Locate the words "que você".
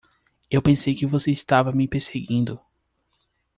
0.95-1.29